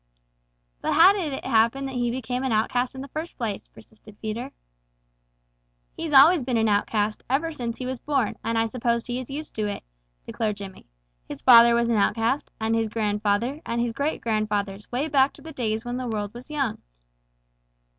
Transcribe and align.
"But 0.81 0.93
how 0.93 1.13
did 1.13 1.31
it 1.31 1.45
happen 1.45 1.85
that 1.85 1.93
he 1.93 2.09
became 2.09 2.43
an 2.43 2.51
outcast 2.51 2.95
in 2.95 3.01
the 3.01 3.07
first 3.09 3.37
place?" 3.37 3.67
persisted 3.67 4.19
Peter. 4.19 4.51
"He's 5.95 6.11
always 6.11 6.41
been 6.41 6.57
an 6.57 6.67
outcast, 6.67 7.23
ever 7.29 7.51
since 7.51 7.77
he 7.77 7.85
was 7.85 7.99
born, 7.99 8.35
and 8.43 8.57
I 8.57 8.65
suppose 8.65 9.05
he 9.05 9.19
is 9.19 9.29
used 9.29 9.53
to 9.57 9.67
it," 9.67 9.83
declared 10.25 10.57
Jimmy. 10.57 10.87
"His 11.27 11.43
father 11.43 11.75
was 11.75 11.91
an 11.91 11.97
outcast, 11.97 12.49
and 12.59 12.73
his 12.73 12.89
grandfather, 12.89 13.61
and 13.63 13.79
his 13.79 13.93
great 13.93 14.21
grandfathers 14.21 14.91
way 14.91 15.07
back 15.07 15.33
to 15.33 15.41
the 15.43 15.51
days 15.53 15.85
when 15.85 15.97
the 15.97 16.07
world 16.07 16.33
was 16.33 16.49
young." 16.49 16.81